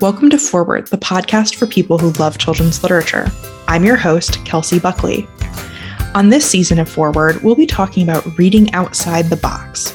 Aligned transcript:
Welcome 0.00 0.30
to 0.30 0.38
Forward, 0.38 0.86
the 0.86 0.96
podcast 0.96 1.56
for 1.56 1.66
people 1.66 1.98
who 1.98 2.12
love 2.12 2.38
children's 2.38 2.82
literature. 2.82 3.30
I'm 3.68 3.84
your 3.84 3.96
host, 3.96 4.42
Kelsey 4.46 4.78
Buckley. 4.78 5.28
On 6.14 6.30
this 6.30 6.48
season 6.48 6.78
of 6.78 6.88
Forward, 6.88 7.42
we'll 7.42 7.54
be 7.54 7.66
talking 7.66 8.02
about 8.02 8.38
reading 8.38 8.72
outside 8.72 9.26
the 9.26 9.36
box, 9.36 9.94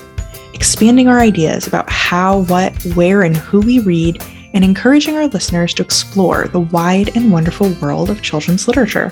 expanding 0.54 1.07
our 1.07 1.20
ideas 1.20 1.66
about 1.66 1.89
how, 1.89 2.42
what, 2.42 2.80
where, 2.94 3.24
and 3.24 3.36
who 3.36 3.62
we 3.62 3.80
read, 3.80 4.24
and 4.54 4.64
encouraging 4.64 5.16
our 5.16 5.26
listeners 5.26 5.74
to 5.74 5.82
explore 5.82 6.50
the 6.50 6.60
wide 6.60 7.18
and 7.18 7.32
wonderful 7.32 7.72
world 7.82 8.12
of 8.12 8.22
children's 8.22 8.68
literature. 8.68 9.12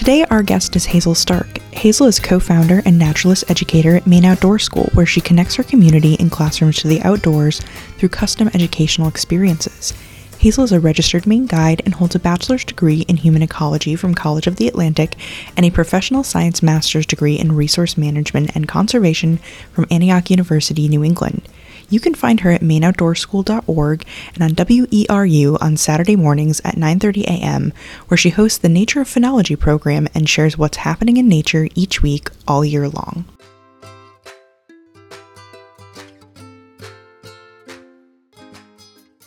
Today, 0.00 0.24
our 0.30 0.42
guest 0.42 0.76
is 0.76 0.86
Hazel 0.86 1.14
Stark. 1.14 1.58
Hazel 1.74 2.06
is 2.06 2.18
co 2.18 2.40
founder 2.40 2.80
and 2.86 2.98
naturalist 2.98 3.50
educator 3.50 3.96
at 3.96 4.06
Maine 4.06 4.24
Outdoor 4.24 4.58
School, 4.58 4.88
where 4.94 5.04
she 5.04 5.20
connects 5.20 5.56
her 5.56 5.62
community 5.62 6.16
and 6.18 6.32
classrooms 6.32 6.78
to 6.78 6.88
the 6.88 7.02
outdoors 7.02 7.60
through 7.98 8.08
custom 8.08 8.48
educational 8.54 9.08
experiences. 9.08 9.92
Hazel 10.38 10.64
is 10.64 10.72
a 10.72 10.80
registered 10.80 11.26
Maine 11.26 11.44
guide 11.44 11.82
and 11.84 11.92
holds 11.92 12.14
a 12.14 12.18
bachelor's 12.18 12.64
degree 12.64 13.02
in 13.08 13.18
human 13.18 13.42
ecology 13.42 13.94
from 13.94 14.14
College 14.14 14.46
of 14.46 14.56
the 14.56 14.68
Atlantic 14.68 15.16
and 15.54 15.66
a 15.66 15.70
professional 15.70 16.24
science 16.24 16.62
master's 16.62 17.04
degree 17.04 17.38
in 17.38 17.52
resource 17.52 17.98
management 17.98 18.56
and 18.56 18.66
conservation 18.66 19.36
from 19.74 19.86
Antioch 19.90 20.30
University, 20.30 20.88
New 20.88 21.04
England. 21.04 21.42
You 21.90 21.98
can 21.98 22.14
find 22.14 22.38
her 22.40 22.52
at 22.52 22.60
maineoutdoorschool.org 22.60 24.06
and 24.34 24.42
on 24.42 24.50
WERU 24.50 25.60
on 25.60 25.76
Saturday 25.76 26.14
mornings 26.14 26.60
at 26.64 26.76
9:30 26.76 27.24
a.m., 27.24 27.72
where 28.06 28.16
she 28.16 28.30
hosts 28.30 28.58
the 28.58 28.68
Nature 28.68 29.00
of 29.00 29.08
Phenology 29.08 29.58
program 29.58 30.06
and 30.14 30.28
shares 30.28 30.56
what's 30.56 30.78
happening 30.78 31.16
in 31.16 31.26
nature 31.26 31.68
each 31.74 32.00
week 32.00 32.30
all 32.46 32.64
year 32.64 32.88
long. 32.88 33.24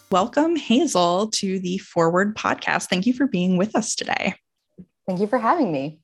Welcome, 0.10 0.56
Hazel, 0.56 1.32
to 1.32 1.60
the 1.60 1.80
Forward 1.80 2.38
podcast. 2.38 2.88
Thank 2.88 3.06
you 3.06 3.14
for 3.14 3.28
being 3.28 3.58
with 3.58 3.76
us 3.76 3.94
today. 3.94 4.36
Thank 5.06 5.20
you 5.20 5.28
for 5.28 5.40
having 5.40 5.72
me. 5.72 6.00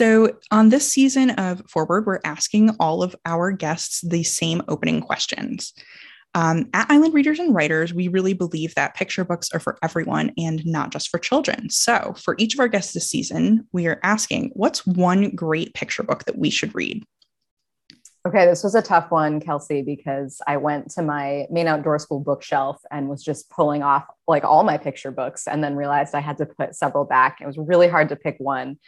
So, 0.00 0.38
on 0.50 0.70
this 0.70 0.90
season 0.90 1.28
of 1.28 1.62
Forward, 1.68 2.06
we're 2.06 2.20
asking 2.24 2.70
all 2.80 3.02
of 3.02 3.14
our 3.26 3.52
guests 3.52 4.00
the 4.00 4.22
same 4.22 4.62
opening 4.66 5.02
questions. 5.02 5.74
Um, 6.34 6.70
at 6.72 6.90
Island 6.90 7.12
Readers 7.12 7.38
and 7.38 7.54
Writers, 7.54 7.92
we 7.92 8.08
really 8.08 8.32
believe 8.32 8.74
that 8.76 8.94
picture 8.94 9.26
books 9.26 9.50
are 9.52 9.60
for 9.60 9.76
everyone 9.82 10.32
and 10.38 10.64
not 10.64 10.90
just 10.90 11.10
for 11.10 11.18
children. 11.18 11.68
So, 11.68 12.14
for 12.16 12.34
each 12.38 12.54
of 12.54 12.60
our 12.60 12.68
guests 12.68 12.94
this 12.94 13.10
season, 13.10 13.68
we 13.72 13.88
are 13.88 14.00
asking 14.02 14.52
what's 14.54 14.86
one 14.86 15.34
great 15.36 15.74
picture 15.74 16.02
book 16.02 16.24
that 16.24 16.38
we 16.38 16.48
should 16.48 16.74
read? 16.74 17.04
Okay, 18.26 18.46
this 18.46 18.64
was 18.64 18.74
a 18.74 18.80
tough 18.80 19.10
one, 19.10 19.38
Kelsey, 19.38 19.82
because 19.82 20.40
I 20.46 20.56
went 20.56 20.90
to 20.92 21.02
my 21.02 21.46
Maine 21.50 21.68
Outdoor 21.68 21.98
School 21.98 22.20
bookshelf 22.20 22.80
and 22.90 23.10
was 23.10 23.22
just 23.22 23.50
pulling 23.50 23.82
off 23.82 24.06
like 24.26 24.44
all 24.44 24.62
my 24.62 24.78
picture 24.78 25.10
books 25.10 25.46
and 25.46 25.62
then 25.62 25.76
realized 25.76 26.14
I 26.14 26.20
had 26.20 26.38
to 26.38 26.46
put 26.46 26.74
several 26.74 27.04
back. 27.04 27.38
It 27.42 27.46
was 27.46 27.58
really 27.58 27.88
hard 27.88 28.08
to 28.08 28.16
pick 28.16 28.36
one. 28.38 28.78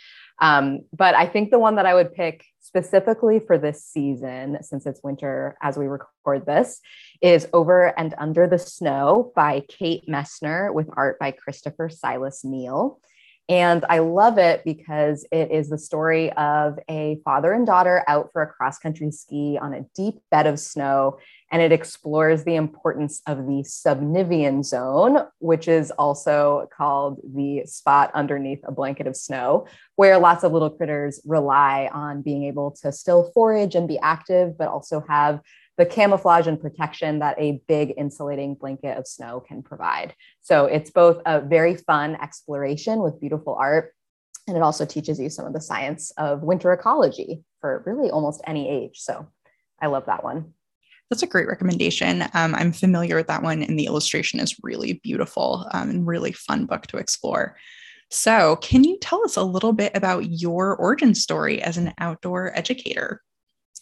Um, 0.41 0.81
but 0.93 1.15
I 1.15 1.27
think 1.27 1.51
the 1.51 1.59
one 1.59 1.77
that 1.77 1.87
I 1.87 1.95
would 1.95 2.13
pick 2.15 2.45
specifically 2.61 3.39
for 3.39 3.59
this 3.59 3.85
season, 3.85 4.59
since 4.63 4.87
it's 4.87 5.03
winter 5.03 5.57
as 5.63 5.77
we 5.77 5.87
record 5.87 6.47
this, 6.47 6.81
is 7.21 7.47
Over 7.53 7.99
and 7.99 8.15
Under 8.19 8.47
the 8.47 8.59
Snow 8.59 9.33
by 9.37 9.63
Kate 9.69 10.09
Messner 10.09 10.73
with 10.73 10.89
art 10.93 11.19
by 11.19 11.33
Christopher 11.33 11.89
Silas 11.89 12.45
Neal. 12.45 13.01
And 13.49 13.85
I 13.89 13.99
love 13.99 14.39
it 14.39 14.63
because 14.65 15.27
it 15.33 15.51
is 15.51 15.69
the 15.69 15.77
story 15.77 16.33
of 16.33 16.79
a 16.89 17.19
father 17.25 17.53
and 17.53 17.67
daughter 17.67 18.05
out 18.07 18.31
for 18.33 18.43
a 18.43 18.47
cross 18.47 18.79
country 18.79 19.11
ski 19.11 19.59
on 19.61 19.75
a 19.75 19.85
deep 19.97 20.21
bed 20.31 20.47
of 20.47 20.61
snow. 20.61 21.19
And 21.51 21.61
it 21.61 21.73
explores 21.73 22.45
the 22.45 22.55
importance 22.55 23.21
of 23.27 23.47
the 23.47 23.65
subnivean 23.65 24.63
zone, 24.63 25.27
which 25.39 25.69
is 25.69 25.91
also 25.91 26.69
called 26.75 27.21
the 27.35 27.65
spot 27.67 28.11
underneath 28.15 28.61
a 28.65 28.73
blanket 28.73 29.07
of 29.07 29.17
snow, 29.17 29.67
where 29.97 30.19
lots 30.19 30.45
of 30.45 30.53
little 30.53 30.71
critters 30.71 31.21
rely 31.27 31.91
on 31.93 32.23
being 32.23 32.45
able 32.45 32.71
to 32.83 32.93
still 32.93 33.33
forage 33.35 33.75
and 33.75 33.89
be 33.89 33.99
active, 33.99 34.57
but 34.57 34.69
also 34.69 35.05
have 35.09 35.41
the 35.79 35.87
camouflage 35.87 36.47
and 36.47 36.61
protection 36.61 37.21
that 37.21 37.39
a 37.39 37.63
big 37.67 37.95
insulating 37.97 38.55
blanket 38.55 38.99
of 38.99 39.07
snow 39.07 39.41
can 39.41 39.63
provide. 39.63 40.15
So 40.43 40.67
it's 40.67 40.91
both 40.91 41.23
a 41.25 41.41
very 41.41 41.77
fun 41.77 42.17
exploration 42.17 43.01
with 43.01 43.21
beautiful 43.21 43.55
art, 43.55 43.95
and 44.47 44.57
it 44.57 44.63
also 44.63 44.85
teaches 44.85 45.19
you 45.19 45.31
some 45.31 45.47
of 45.47 45.53
the 45.53 45.61
science 45.61 46.11
of 46.19 46.43
winter 46.43 46.73
ecology 46.73 47.43
for 47.61 47.83
really 47.87 48.11
almost 48.11 48.43
any 48.47 48.69
age. 48.69 48.99
So 49.01 49.29
I 49.81 49.87
love 49.87 50.07
that 50.07 50.25
one. 50.25 50.53
That's 51.11 51.23
a 51.23 51.27
great 51.27 51.47
recommendation. 51.47 52.23
Um, 52.33 52.55
I'm 52.55 52.73
familiar 52.73 53.17
with 53.17 53.27
that 53.27 53.43
one, 53.43 53.63
and 53.63 53.79
the 53.79 53.87
illustration 53.87 54.41
is 54.41 54.57
really 54.63 54.95
beautiful 55.03 55.69
um, 55.73 55.91
and 55.91 56.07
really 56.07 56.33
fun 56.33 56.65
book 56.65 56.87
to 56.87 56.97
explore. 56.97 57.57
So, 58.11 58.57
can 58.57 58.85
you 58.85 58.99
tell 58.99 59.25
us 59.25 59.37
a 59.37 59.43
little 59.43 59.73
bit 59.73 59.93
about 59.95 60.31
your 60.31 60.77
origin 60.77 61.15
story 61.15 61.63
as 61.63 61.77
an 61.77 61.93
outdoor 61.99 62.57
educator? 62.57 63.23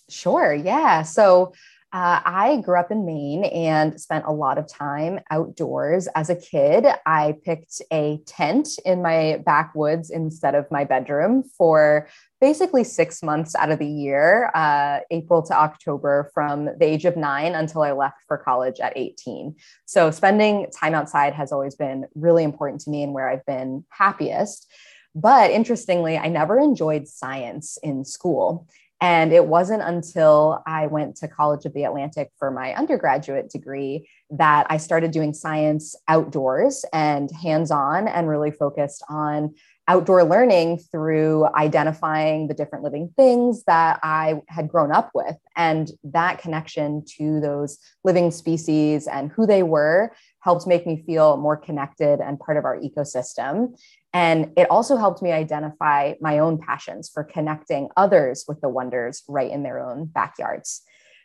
Sure. 0.09 0.55
Yeah. 0.55 1.03
So, 1.03 1.53
uh, 1.93 2.21
I 2.25 2.63
grew 2.65 2.79
up 2.79 2.93
in 2.93 3.05
Maine 3.05 3.45
and 3.45 4.01
spent 4.01 4.25
a 4.25 4.33
lot 4.33 4.59
of 4.59 4.69
time 4.69 5.19
outdoors. 5.31 6.07
As 6.15 6.31
a 6.31 6.37
kid, 6.37 6.87
I 7.05 7.35
picked 7.45 7.83
a 7.93 8.21
tent 8.27 8.69
in 8.85 9.03
my 9.03 9.43
backwoods 9.45 10.11
instead 10.11 10.55
of 10.55 10.71
my 10.71 10.85
bedroom 10.85 11.43
for 11.43 12.09
basically 12.41 12.85
six 12.85 13.25
months 13.25 13.57
out 13.57 13.73
of 13.73 13.81
the 13.81 13.89
year, 13.89 14.53
uh, 14.55 15.01
April 15.11 15.43
to 15.43 15.53
October, 15.53 16.31
from 16.33 16.67
the 16.67 16.85
age 16.85 17.07
of 17.07 17.17
nine 17.17 17.57
until 17.57 17.83
I 17.83 17.91
left 17.91 18.19
for 18.29 18.39
college 18.39 18.79
at 18.79 18.93
18. 18.95 19.57
So, 19.85 20.13
spending 20.13 20.69
time 20.71 20.95
outside 20.95 21.35
has 21.35 21.51
always 21.51 21.75
been 21.75 22.07
really 22.15 22.45
important 22.45 22.83
to 22.83 22.91
me 22.91 23.03
and 23.03 23.13
where 23.13 23.29
I've 23.29 23.45
been 23.47 23.85
happiest. 23.89 24.71
But 25.15 25.51
interestingly, 25.51 26.17
I 26.17 26.29
never 26.29 26.61
enjoyed 26.61 27.09
science 27.09 27.79
in 27.83 28.05
school. 28.05 28.69
And 29.01 29.33
it 29.33 29.47
wasn't 29.47 29.83
until 29.83 30.63
I 30.67 30.87
went 30.87 31.17
to 31.17 31.29
College 31.29 31.65
of 31.65 31.73
the 31.73 31.85
Atlantic 31.85 32.31
for 32.39 32.51
my 32.51 32.75
undergraduate 32.75 33.49
degree 33.51 34.09
that 34.31 34.67
I 34.69 34.77
started 34.77 35.11
doing 35.11 35.33
science 35.33 35.97
outdoors 36.07 36.85
and 36.93 37.31
hands 37.31 37.71
on 37.71 38.09
and 38.09 38.29
really 38.29 38.51
focused 38.51 39.03
on 39.09 39.55
outdoor 39.89 40.23
learning 40.23 40.79
through 40.79 41.49
identifying 41.57 42.47
the 42.47 42.55
different 42.55 42.85
living 42.85 43.13
things 43.17 43.65
that 43.65 43.99
I 44.05 44.41
had 44.49 44.69
grown 44.69 44.93
up 44.93 45.11
with. 45.15 45.35
And 45.57 45.91
that 46.05 46.39
connection 46.39 47.05
to 47.17 47.41
those 47.41 47.79
living 48.05 48.31
species 48.31 49.09
and 49.09 49.33
who 49.33 49.47
they 49.47 49.65
were 49.65 50.13
helped 50.41 50.67
make 50.67 50.87
me 50.87 51.03
feel 51.07 51.37
more 51.37 51.57
connected 51.57 52.21
and 52.21 52.39
part 52.39 52.57
of 52.57 52.65
our 52.65 52.79
ecosystem. 52.79 53.79
And 54.13 54.53
it 54.57 54.71
also 54.71 54.97
helped 54.97 55.23
me 55.23 55.33
identify 55.33 56.15
my 56.21 56.39
own 56.39 56.59
passions 56.59 57.09
for 57.13 57.23
connecting 57.23 57.89
others 57.97 58.45
with 58.49 58.61
the 58.61 58.69
wonders 58.69 59.23
right 59.29 59.51
in 59.51 59.63
their 59.63 59.79
own 59.79 60.07
backyards. 60.07 60.83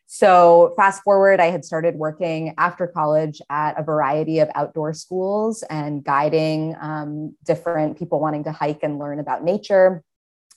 So, 0.07 0.73
fast 0.77 1.01
forward, 1.01 1.39
I 1.39 1.47
had 1.47 1.65
started 1.65 1.95
working 1.95 2.53
after 2.59 2.85
college 2.85 3.41
at 3.49 3.79
a 3.79 3.83
variety 3.83 4.37
of 4.37 4.49
outdoor 4.53 4.93
schools 4.93 5.63
and 5.63 6.03
guiding 6.03 6.75
um, 6.79 7.35
different 7.43 7.97
people 7.97 8.19
wanting 8.19 8.43
to 8.43 8.51
hike 8.51 8.83
and 8.83 8.99
learn 8.99 9.19
about 9.19 9.43
nature. 9.43 10.03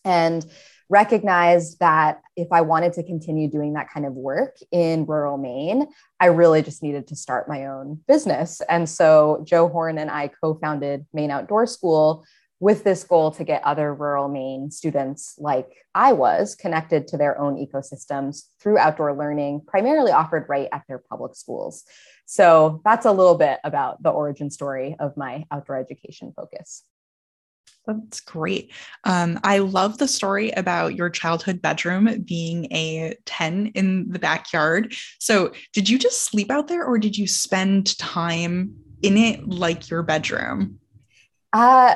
And 0.05 0.45
recognized 0.89 1.79
that 1.81 2.21
if 2.37 2.49
I 2.51 2.63
wanted 2.63 2.95
to 2.95 3.03
continue 3.03 3.49
doing 3.49 3.75
that 3.75 3.91
kind 3.93 4.07
of 4.07 4.15
work 4.15 4.57
in 4.73 5.05
rural 5.05 5.37
Maine, 5.37 5.87
I 6.19 6.27
really 6.27 6.63
just 6.63 6.83
needed 6.83 7.07
to 7.09 7.17
start 7.17 7.49
my 7.49 7.67
own 7.67 8.01
business. 8.09 8.63
And 8.69 8.89
so 8.89 9.45
Joe 9.47 9.69
Horn 9.69 9.99
and 9.99 10.11
I 10.11 10.29
co 10.29 10.55
founded 10.55 11.07
Maine 11.13 11.31
Outdoor 11.31 11.67
School 11.67 12.25
with 12.61 12.83
this 12.83 13.05
goal 13.05 13.31
to 13.31 13.45
get 13.45 13.63
other 13.63 13.95
rural 13.95 14.29
Maine 14.29 14.71
students 14.71 15.35
like 15.39 15.69
I 15.95 16.13
was 16.13 16.55
connected 16.57 17.07
to 17.09 17.17
their 17.17 17.39
own 17.39 17.55
ecosystems 17.55 18.45
through 18.61 18.79
outdoor 18.79 19.17
learning, 19.17 19.63
primarily 19.67 20.11
offered 20.11 20.47
right 20.49 20.69
at 20.73 20.83
their 20.89 20.99
public 20.99 21.37
schools. 21.37 21.85
So 22.27 22.81
that's 22.85 23.07
a 23.07 23.13
little 23.13 23.37
bit 23.37 23.61
about 23.63 24.03
the 24.03 24.11
origin 24.11 24.51
story 24.51 24.97
of 24.99 25.17
my 25.17 25.45
outdoor 25.51 25.77
education 25.77 26.33
focus. 26.35 26.83
That's 27.89 28.21
great. 28.21 28.71
Um, 29.05 29.41
I 29.45 29.59
love 29.59 29.97
the 29.97 30.07
story 30.07 30.51
about 30.51 30.95
your 30.95 31.09
childhood 31.09 31.63
bedroom 31.63 32.23
being 32.27 32.67
a 32.67 33.17
10 33.25 33.69
in 33.69 34.11
the 34.11 34.19
backyard. 34.19 34.95
So, 35.19 35.53
did 35.73 35.89
you 35.89 35.99
just 35.99 36.25
sleep 36.25 36.51
out 36.51 36.69
there 36.69 36.85
or 36.85 36.99
did 36.99 37.17
you 37.17 37.27
spend 37.27 37.97
time 37.99 38.75
in 39.03 39.17
it 39.17 39.49
like 39.49 39.89
your 39.89 40.03
bedroom? 40.03 40.81
Uh, 41.55 41.95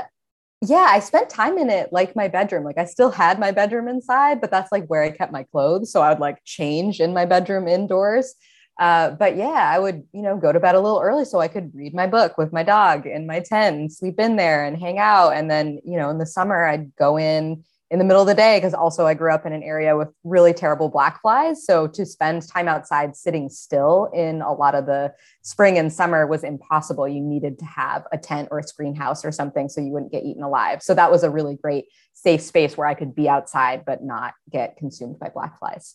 yeah, 0.63 0.89
I 0.89 1.01
spent 1.01 1.29
time 1.29 1.59
in 1.59 1.69
it 1.69 1.93
like 1.93 2.17
my 2.17 2.29
bedroom. 2.29 2.65
Like 2.65 2.79
I 2.79 2.87
still 2.87 3.11
had 3.11 3.39
my 3.39 3.51
bedroom 3.51 3.87
inside, 3.87 4.41
but 4.41 4.51
that's 4.51 4.73
like 4.73 4.87
where 4.87 5.03
I 5.03 5.11
kept 5.11 5.33
my 5.33 5.43
clothes. 5.43 5.93
So 5.93 6.01
I 6.01 6.09
would 6.09 6.21
like 6.21 6.39
change 6.45 7.01
in 7.01 7.13
my 7.13 7.27
bedroom 7.27 7.69
indoors. 7.69 8.35
Uh, 8.79 9.11
but 9.11 9.37
yeah, 9.37 9.71
I 9.73 9.79
would, 9.79 10.03
you 10.13 10.23
know, 10.23 10.37
go 10.37 10.51
to 10.51 10.61
bed 10.61 10.75
a 10.75 10.81
little 10.81 11.01
early 11.01 11.25
so 11.25 11.41
I 11.41 11.49
could 11.49 11.73
read 11.75 11.95
my 11.95 12.07
book 12.07 12.39
with 12.39 12.53
my 12.53 12.63
dog 12.63 13.07
in 13.07 13.27
my 13.27 13.41
tent, 13.41 13.77
and 13.77 13.93
sleep 13.93 14.19
in 14.19 14.37
there 14.37 14.65
and 14.65 14.77
hang 14.77 14.99
out. 14.99 15.31
And 15.31 15.51
then, 15.51 15.81
you 15.85 15.99
know, 15.99 16.11
in 16.11 16.19
the 16.19 16.27
summer, 16.27 16.67
I'd 16.67 16.95
go 16.97 17.19
in 17.19 17.65
in 17.93 17.99
the 17.99 18.07
middle 18.07 18.23
of 18.23 18.27
the 18.27 18.35
day 18.35 18.57
because 18.57 18.73
also 18.73 19.07
I 19.07 19.13
grew 19.13 19.31
up 19.31 19.45
in 19.45 19.53
an 19.53 19.63
area 19.63 19.95
with 19.95 20.09
really 20.25 20.55
terrible 20.55 20.89
black 20.89 21.21
flies. 21.21 21.67
So 21.67 21.87
to 21.89 22.07
spend 22.07 22.49
time 22.49 22.67
outside 22.67 23.15
sitting 23.15 23.51
still 23.51 24.11
in 24.15 24.41
a 24.41 24.51
lot 24.51 24.75
of 24.75 24.87
the 24.87 25.13
spring 25.43 25.77
and 25.77 25.93
summer 25.93 26.27
was 26.27 26.43
impossible. 26.43 27.07
You 27.07 27.21
needed 27.21 27.59
to 27.59 27.67
have 27.67 28.07
a 28.11 28.17
tent 28.17 28.49
or 28.51 28.61
a 28.61 28.63
screen 28.63 28.95
house 28.95 29.27
or 29.27 29.31
something 29.31 29.69
so 29.69 29.83
you 29.83 29.93
wouldn't 29.93 30.11
get 30.11 30.25
eaten 30.25 30.43
alive. 30.43 30.83
So 30.83 30.95
that 30.95 31.11
was 31.11 31.23
a 31.23 31.29
really 31.29 31.59
great 31.63 31.85
safe 32.15 32.41
space 32.41 32.79
where 32.79 32.87
I 32.87 32.95
could 32.95 33.15
be 33.15 33.29
outside 33.29 33.85
but 33.85 34.03
not 34.03 34.33
get 34.51 34.79
consumed 34.79 35.19
by 35.19 35.29
black 35.29 35.59
flies. 35.59 35.95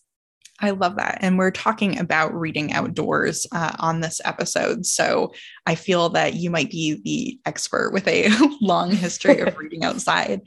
I 0.59 0.71
love 0.71 0.95
that. 0.95 1.19
And 1.21 1.37
we're 1.37 1.51
talking 1.51 1.99
about 1.99 2.33
reading 2.33 2.73
outdoors 2.73 3.45
uh, 3.51 3.73
on 3.79 4.01
this 4.01 4.19
episode. 4.25 4.85
So 4.85 5.33
I 5.67 5.75
feel 5.75 6.09
that 6.09 6.33
you 6.33 6.49
might 6.49 6.71
be 6.71 6.99
the 7.03 7.39
expert 7.47 7.93
with 7.93 8.07
a 8.07 8.29
long 8.61 8.91
history 8.91 9.39
of 9.39 9.55
reading 9.59 9.83
outside. 9.83 10.41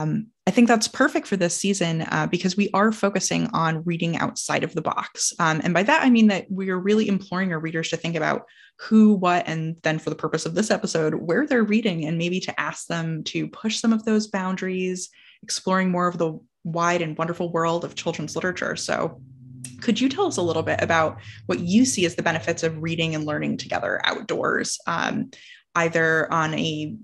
Um, 0.00 0.26
I 0.46 0.50
think 0.50 0.68
that's 0.68 0.88
perfect 0.88 1.26
for 1.26 1.36
this 1.36 1.56
season 1.56 2.02
uh, 2.02 2.26
because 2.30 2.56
we 2.56 2.68
are 2.74 2.92
focusing 2.92 3.48
on 3.54 3.84
reading 3.84 4.18
outside 4.18 4.64
of 4.64 4.74
the 4.74 4.82
box. 4.82 5.32
Um, 5.38 5.62
and 5.64 5.72
by 5.72 5.82
that, 5.82 6.02
I 6.02 6.10
mean 6.10 6.26
that 6.26 6.50
we 6.50 6.68
are 6.68 6.78
really 6.78 7.08
imploring 7.08 7.52
our 7.52 7.58
readers 7.58 7.88
to 7.90 7.96
think 7.96 8.16
about 8.16 8.42
who, 8.80 9.14
what, 9.14 9.48
and 9.48 9.76
then 9.82 9.98
for 9.98 10.10
the 10.10 10.16
purpose 10.16 10.44
of 10.44 10.54
this 10.54 10.70
episode, 10.70 11.14
where 11.14 11.46
they're 11.46 11.64
reading 11.64 12.04
and 12.04 12.18
maybe 12.18 12.40
to 12.40 12.60
ask 12.60 12.88
them 12.88 13.22
to 13.24 13.48
push 13.48 13.78
some 13.78 13.92
of 13.92 14.04
those 14.04 14.26
boundaries, 14.26 15.08
exploring 15.42 15.90
more 15.90 16.08
of 16.08 16.18
the 16.18 16.38
wide 16.64 17.00
and 17.00 17.16
wonderful 17.16 17.52
world 17.52 17.84
of 17.84 17.94
children's 17.94 18.34
literature. 18.34 18.74
So 18.74 19.20
could 19.80 20.00
you 20.00 20.08
tell 20.08 20.26
us 20.26 20.36
a 20.36 20.42
little 20.42 20.62
bit 20.62 20.80
about 20.82 21.18
what 21.46 21.60
you 21.60 21.84
see 21.84 22.06
as 22.06 22.14
the 22.14 22.22
benefits 22.22 22.62
of 22.62 22.82
reading 22.82 23.14
and 23.14 23.24
learning 23.24 23.56
together 23.56 24.00
outdoors, 24.04 24.78
um, 24.86 25.30
either 25.74 26.32
on 26.32 26.54
a 26.54 26.96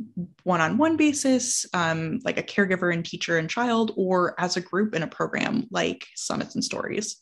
one 0.45 0.61
on 0.61 0.79
one 0.79 0.97
basis, 0.97 1.67
um, 1.75 2.21
like 2.25 2.39
a 2.39 2.43
caregiver 2.43 2.93
and 2.95 3.05
teacher 3.05 3.37
and 3.37 3.51
child, 3.51 3.93
or 3.97 4.35
as 4.39 4.57
a 4.57 4.61
group 4.61 4.95
in 4.95 5.03
a 5.03 5.09
program 5.09 5.67
like 5.71 6.07
Summits 6.15 6.55
and 6.55 6.65
Stories? 6.65 7.17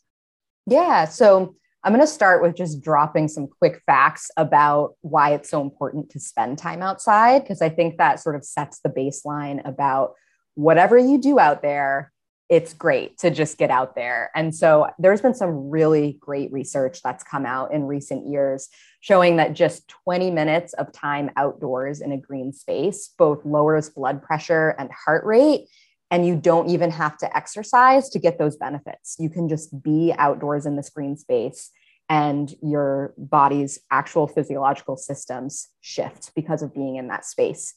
Yeah. 0.67 1.05
So 1.05 1.55
I'm 1.83 1.93
going 1.93 2.05
to 2.05 2.07
start 2.07 2.41
with 2.41 2.55
just 2.55 2.81
dropping 2.81 3.29
some 3.29 3.47
quick 3.47 3.81
facts 3.85 4.29
about 4.35 4.95
why 5.01 5.31
it's 5.31 5.49
so 5.49 5.61
important 5.61 6.09
to 6.11 6.19
spend 6.19 6.57
time 6.57 6.81
outside, 6.81 7.41
because 7.41 7.61
I 7.61 7.69
think 7.69 7.97
that 7.97 8.19
sort 8.19 8.35
of 8.35 8.43
sets 8.43 8.79
the 8.81 8.89
baseline 8.89 9.65
about 9.67 10.13
whatever 10.55 10.97
you 10.97 11.17
do 11.17 11.39
out 11.39 11.61
there, 11.61 12.11
it's 12.49 12.73
great 12.73 13.17
to 13.19 13.29
just 13.29 13.59
get 13.59 13.69
out 13.69 13.95
there. 13.95 14.31
And 14.35 14.53
so 14.53 14.89
there's 14.97 15.21
been 15.21 15.35
some 15.35 15.69
really 15.69 16.17
great 16.19 16.51
research 16.51 17.01
that's 17.03 17.23
come 17.23 17.45
out 17.45 17.71
in 17.71 17.83
recent 17.83 18.27
years 18.27 18.69
showing 19.01 19.37
that 19.37 19.53
just 19.53 19.87
20 19.87 20.31
minutes 20.31 20.73
of 20.73 20.91
time 20.91 21.29
outdoors 21.37 22.01
in 22.01 22.11
a 22.11 22.17
green 22.17 22.51
space 22.51 23.13
both 23.17 23.45
lowers 23.45 23.89
blood 23.89 24.23
pressure 24.23 24.75
and 24.79 24.89
heart 24.91 25.23
rate. 25.25 25.69
And 26.11 26.25
you 26.25 26.35
don't 26.35 26.69
even 26.69 26.89
have 26.89 27.17
to 27.19 27.37
exercise 27.37 28.09
to 28.09 28.19
get 28.19 28.39
those 28.39 28.57
benefits. 28.57 29.15
You 29.19 29.29
can 29.29 29.47
just 29.47 29.83
be 29.83 30.11
outdoors 30.17 30.65
in 30.65 30.75
this 30.75 30.89
green 30.89 31.15
space 31.17 31.69
and 32.09 32.51
your 32.63 33.13
body's 33.15 33.77
actual 33.91 34.27
physiological 34.27 34.97
systems 34.97 35.67
shift 35.81 36.31
because 36.35 36.63
of 36.63 36.73
being 36.73 36.95
in 36.95 37.09
that 37.09 37.25
space. 37.25 37.75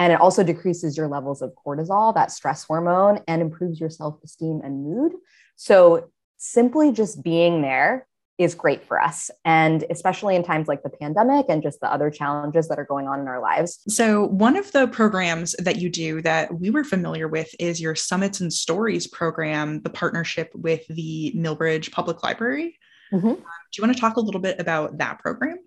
And 0.00 0.14
it 0.14 0.20
also 0.20 0.42
decreases 0.42 0.96
your 0.96 1.08
levels 1.08 1.42
of 1.42 1.52
cortisol, 1.54 2.14
that 2.14 2.32
stress 2.32 2.64
hormone, 2.64 3.20
and 3.28 3.42
improves 3.42 3.78
your 3.78 3.90
self 3.90 4.18
esteem 4.24 4.62
and 4.64 4.82
mood. 4.82 5.12
So, 5.56 6.10
simply 6.38 6.90
just 6.90 7.22
being 7.22 7.60
there 7.60 8.06
is 8.38 8.54
great 8.54 8.82
for 8.82 8.98
us. 8.98 9.30
And 9.44 9.84
especially 9.90 10.34
in 10.34 10.42
times 10.42 10.68
like 10.68 10.82
the 10.82 10.88
pandemic 10.88 11.44
and 11.50 11.62
just 11.62 11.80
the 11.82 11.92
other 11.92 12.08
challenges 12.08 12.66
that 12.68 12.78
are 12.78 12.86
going 12.86 13.06
on 13.06 13.20
in 13.20 13.28
our 13.28 13.42
lives. 13.42 13.80
So, 13.88 14.24
one 14.24 14.56
of 14.56 14.72
the 14.72 14.88
programs 14.88 15.52
that 15.58 15.76
you 15.76 15.90
do 15.90 16.22
that 16.22 16.58
we 16.58 16.70
were 16.70 16.82
familiar 16.82 17.28
with 17.28 17.54
is 17.58 17.78
your 17.78 17.94
Summits 17.94 18.40
and 18.40 18.50
Stories 18.50 19.06
program, 19.06 19.82
the 19.82 19.90
partnership 19.90 20.50
with 20.54 20.86
the 20.88 21.34
Milbridge 21.36 21.92
Public 21.92 22.22
Library. 22.22 22.78
Mm-hmm. 23.12 23.28
Um, 23.28 23.36
do 23.36 23.42
you 23.76 23.84
want 23.84 23.94
to 23.94 24.00
talk 24.00 24.16
a 24.16 24.20
little 24.20 24.40
bit 24.40 24.58
about 24.58 24.96
that 24.96 25.18
program? 25.18 25.58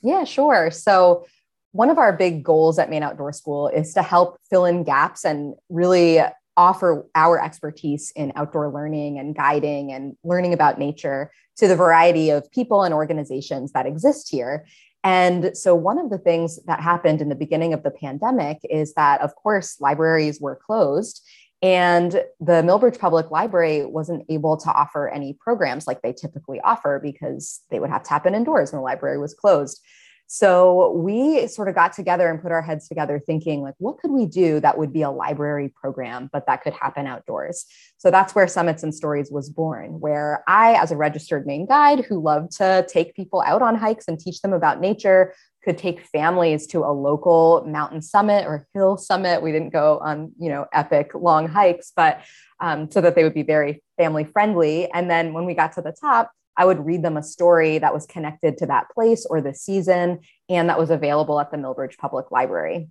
Yeah, 0.00 0.22
sure. 0.22 0.70
So, 0.70 1.26
one 1.74 1.90
of 1.90 1.98
our 1.98 2.12
big 2.12 2.44
goals 2.44 2.78
at 2.78 2.88
Maine 2.88 3.02
Outdoor 3.02 3.32
School 3.32 3.66
is 3.66 3.92
to 3.94 4.02
help 4.02 4.38
fill 4.48 4.64
in 4.64 4.84
gaps 4.84 5.24
and 5.24 5.56
really 5.68 6.20
offer 6.56 7.04
our 7.16 7.42
expertise 7.42 8.12
in 8.14 8.32
outdoor 8.36 8.72
learning 8.72 9.18
and 9.18 9.34
guiding 9.34 9.90
and 9.90 10.16
learning 10.22 10.52
about 10.52 10.78
nature 10.78 11.32
to 11.56 11.66
the 11.66 11.74
variety 11.74 12.30
of 12.30 12.48
people 12.52 12.84
and 12.84 12.94
organizations 12.94 13.72
that 13.72 13.86
exist 13.86 14.30
here. 14.30 14.64
And 15.02 15.50
so, 15.56 15.74
one 15.74 15.98
of 15.98 16.10
the 16.10 16.18
things 16.18 16.62
that 16.66 16.80
happened 16.80 17.20
in 17.20 17.28
the 17.28 17.34
beginning 17.34 17.74
of 17.74 17.82
the 17.82 17.90
pandemic 17.90 18.58
is 18.70 18.94
that, 18.94 19.20
of 19.20 19.34
course, 19.34 19.80
libraries 19.80 20.40
were 20.40 20.54
closed. 20.54 21.26
And 21.60 22.12
the 22.38 22.62
Milbridge 22.62 23.00
Public 23.00 23.32
Library 23.32 23.84
wasn't 23.84 24.26
able 24.28 24.56
to 24.58 24.70
offer 24.70 25.08
any 25.08 25.36
programs 25.40 25.88
like 25.88 26.02
they 26.02 26.12
typically 26.12 26.60
offer 26.60 27.00
because 27.02 27.62
they 27.72 27.80
would 27.80 27.90
have 27.90 28.04
to 28.04 28.10
happen 28.10 28.36
indoors 28.36 28.72
and 28.72 28.78
the 28.78 28.84
library 28.84 29.18
was 29.18 29.34
closed. 29.34 29.80
So 30.26 30.92
we 30.92 31.46
sort 31.48 31.68
of 31.68 31.74
got 31.74 31.92
together 31.92 32.28
and 32.28 32.40
put 32.40 32.50
our 32.50 32.62
heads 32.62 32.88
together 32.88 33.20
thinking 33.24 33.62
like 33.62 33.74
what 33.78 33.98
could 33.98 34.10
we 34.10 34.26
do 34.26 34.58
that 34.60 34.78
would 34.78 34.92
be 34.92 35.02
a 35.02 35.10
library 35.10 35.68
program 35.68 36.30
but 36.32 36.46
that 36.46 36.62
could 36.62 36.72
happen 36.72 37.06
outdoors. 37.06 37.66
So 37.98 38.10
that's 38.10 38.34
where 38.34 38.48
Summits 38.48 38.82
and 38.82 38.94
Stories 38.94 39.30
was 39.30 39.50
born 39.50 40.00
where 40.00 40.42
I 40.48 40.74
as 40.74 40.90
a 40.90 40.96
registered 40.96 41.46
Maine 41.46 41.66
guide 41.66 42.04
who 42.04 42.20
loved 42.20 42.52
to 42.56 42.86
take 42.88 43.14
people 43.14 43.42
out 43.46 43.62
on 43.62 43.76
hikes 43.76 44.08
and 44.08 44.18
teach 44.18 44.40
them 44.40 44.52
about 44.52 44.80
nature 44.80 45.34
could 45.64 45.78
take 45.78 46.00
families 46.00 46.66
to 46.68 46.80
a 46.80 46.92
local 46.92 47.64
mountain 47.66 48.02
summit 48.02 48.46
or 48.46 48.68
hill 48.74 48.96
summit. 48.96 49.42
We 49.42 49.50
didn't 49.50 49.72
go 49.72 49.98
on, 49.98 50.32
you 50.38 50.50
know, 50.50 50.66
epic 50.72 51.12
long 51.14 51.48
hikes, 51.48 51.90
but 51.96 52.20
um, 52.60 52.90
so 52.90 53.00
that 53.00 53.14
they 53.14 53.24
would 53.24 53.34
be 53.34 53.42
very 53.42 53.82
family 53.96 54.24
friendly. 54.24 54.90
And 54.92 55.10
then 55.10 55.32
when 55.32 55.46
we 55.46 55.54
got 55.54 55.72
to 55.72 55.82
the 55.82 55.94
top, 55.98 56.30
I 56.56 56.64
would 56.64 56.84
read 56.84 57.02
them 57.02 57.16
a 57.16 57.22
story 57.22 57.78
that 57.78 57.94
was 57.94 58.06
connected 58.06 58.58
to 58.58 58.66
that 58.66 58.90
place 58.94 59.26
or 59.28 59.40
the 59.40 59.54
season 59.54 60.20
and 60.48 60.68
that 60.68 60.78
was 60.78 60.90
available 60.90 61.40
at 61.40 61.50
the 61.50 61.58
Milbridge 61.58 61.98
Public 61.98 62.30
Library. 62.30 62.88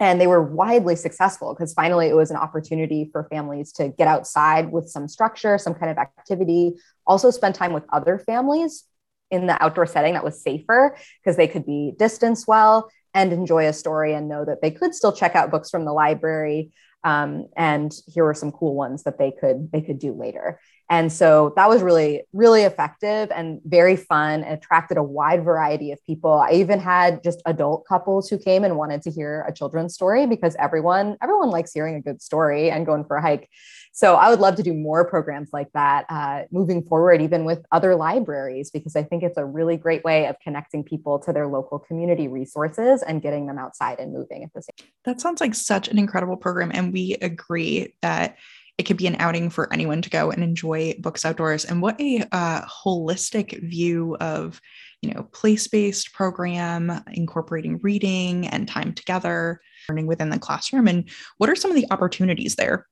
And 0.00 0.20
they 0.20 0.26
were 0.26 0.42
widely 0.42 0.94
successful 0.94 1.54
because 1.54 1.74
finally 1.74 2.08
it 2.08 2.14
was 2.14 2.30
an 2.30 2.36
opportunity 2.36 3.08
for 3.10 3.26
families 3.30 3.72
to 3.72 3.88
get 3.88 4.06
outside 4.06 4.70
with 4.70 4.88
some 4.88 5.08
structure, 5.08 5.58
some 5.58 5.74
kind 5.74 5.90
of 5.90 5.98
activity, 5.98 6.74
also 7.06 7.30
spend 7.30 7.54
time 7.54 7.72
with 7.72 7.84
other 7.92 8.18
families 8.18 8.84
in 9.30 9.46
the 9.46 9.62
outdoor 9.62 9.86
setting 9.86 10.14
that 10.14 10.24
was 10.24 10.42
safer 10.42 10.96
because 11.20 11.36
they 11.36 11.48
could 11.48 11.66
be 11.66 11.92
distanced 11.98 12.46
well 12.46 12.90
and 13.14 13.32
enjoy 13.32 13.66
a 13.66 13.72
story 13.72 14.14
and 14.14 14.28
know 14.28 14.44
that 14.44 14.62
they 14.62 14.70
could 14.70 14.94
still 14.94 15.12
check 15.12 15.34
out 15.34 15.50
books 15.50 15.70
from 15.70 15.84
the 15.84 15.92
library 15.92 16.70
um, 17.04 17.46
and 17.56 17.92
here 18.06 18.24
were 18.24 18.34
some 18.34 18.52
cool 18.52 18.74
ones 18.74 19.04
that 19.04 19.18
they 19.18 19.30
could 19.30 19.70
they 19.72 19.80
could 19.80 19.98
do 19.98 20.12
later 20.12 20.60
and 20.90 21.12
so 21.12 21.52
that 21.56 21.68
was 21.68 21.82
really, 21.82 22.22
really 22.32 22.62
effective 22.62 23.30
and 23.34 23.60
very 23.64 23.94
fun. 23.94 24.42
It 24.42 24.54
attracted 24.54 24.96
a 24.96 25.02
wide 25.02 25.44
variety 25.44 25.92
of 25.92 26.02
people. 26.04 26.32
I 26.32 26.52
even 26.52 26.80
had 26.80 27.22
just 27.22 27.42
adult 27.44 27.84
couples 27.86 28.30
who 28.30 28.38
came 28.38 28.64
and 28.64 28.76
wanted 28.76 29.02
to 29.02 29.10
hear 29.10 29.44
a 29.46 29.52
children's 29.52 29.94
story 29.94 30.26
because 30.26 30.56
everyone, 30.58 31.18
everyone 31.22 31.50
likes 31.50 31.74
hearing 31.74 31.96
a 31.96 32.00
good 32.00 32.22
story 32.22 32.70
and 32.70 32.86
going 32.86 33.04
for 33.04 33.16
a 33.16 33.22
hike. 33.22 33.50
So 33.92 34.14
I 34.14 34.30
would 34.30 34.40
love 34.40 34.54
to 34.56 34.62
do 34.62 34.72
more 34.72 35.04
programs 35.04 35.50
like 35.52 35.72
that 35.72 36.06
uh, 36.08 36.42
moving 36.50 36.82
forward, 36.82 37.20
even 37.20 37.44
with 37.44 37.66
other 37.72 37.94
libraries, 37.94 38.70
because 38.70 38.96
I 38.96 39.02
think 39.02 39.22
it's 39.22 39.36
a 39.36 39.44
really 39.44 39.76
great 39.76 40.04
way 40.04 40.26
of 40.26 40.36
connecting 40.40 40.84
people 40.84 41.18
to 41.20 41.32
their 41.32 41.48
local 41.48 41.78
community 41.78 42.28
resources 42.28 43.02
and 43.02 43.20
getting 43.20 43.46
them 43.46 43.58
outside 43.58 43.98
and 43.98 44.12
moving 44.12 44.44
at 44.44 44.54
the 44.54 44.62
same. 44.62 44.88
That 45.04 45.20
sounds 45.20 45.40
like 45.40 45.54
such 45.54 45.88
an 45.88 45.98
incredible 45.98 46.36
program, 46.36 46.70
and 46.72 46.92
we 46.92 47.14
agree 47.20 47.94
that 48.00 48.36
it 48.78 48.84
could 48.84 48.96
be 48.96 49.08
an 49.08 49.16
outing 49.18 49.50
for 49.50 49.72
anyone 49.72 50.00
to 50.02 50.10
go 50.10 50.30
and 50.30 50.42
enjoy 50.42 50.94
books 51.00 51.24
outdoors. 51.24 51.64
And 51.64 51.82
what 51.82 52.00
a 52.00 52.24
uh, 52.30 52.62
holistic 52.64 53.60
view 53.68 54.16
of, 54.20 54.60
you 55.02 55.12
know, 55.12 55.24
place-based 55.32 56.12
program 56.12 57.02
incorporating 57.12 57.80
reading 57.82 58.46
and 58.46 58.68
time 58.68 58.94
together, 58.94 59.60
learning 59.88 60.06
within 60.06 60.30
the 60.30 60.38
classroom. 60.38 60.86
And 60.86 61.10
what 61.38 61.50
are 61.50 61.56
some 61.56 61.72
of 61.72 61.76
the 61.76 61.88
opportunities 61.90 62.54
there? 62.54 62.86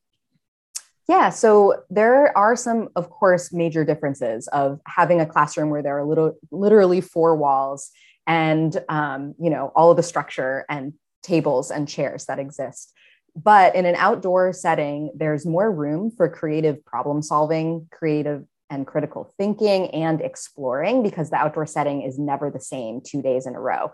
Yeah, 1.08 1.30
so 1.30 1.84
there 1.88 2.36
are 2.36 2.56
some, 2.56 2.88
of 2.96 3.10
course, 3.10 3.52
major 3.52 3.84
differences 3.84 4.48
of 4.48 4.80
having 4.86 5.20
a 5.20 5.26
classroom 5.26 5.70
where 5.70 5.82
there 5.82 5.96
are 5.98 6.04
little, 6.04 6.36
literally 6.50 7.00
four 7.00 7.36
walls, 7.36 7.92
and 8.26 8.76
um, 8.88 9.36
you 9.40 9.50
know 9.50 9.70
all 9.76 9.92
of 9.92 9.96
the 9.96 10.02
structure 10.02 10.64
and 10.68 10.94
tables 11.22 11.70
and 11.70 11.88
chairs 11.88 12.26
that 12.26 12.40
exist 12.40 12.92
but 13.36 13.74
in 13.74 13.84
an 13.84 13.96
outdoor 13.96 14.52
setting, 14.52 15.10
there's 15.14 15.44
more 15.44 15.70
room 15.70 16.10
for 16.10 16.28
creative 16.28 16.84
problem 16.84 17.22
solving, 17.22 17.86
creative 17.92 18.44
and 18.70 18.86
critical 18.86 19.32
thinking, 19.36 19.88
and 19.90 20.20
exploring 20.20 21.02
because 21.02 21.30
the 21.30 21.36
outdoor 21.36 21.66
setting 21.66 22.02
is 22.02 22.18
never 22.18 22.50
the 22.50 22.60
same 22.60 23.00
two 23.04 23.20
days 23.20 23.46
in 23.46 23.54
a 23.54 23.60
row. 23.60 23.92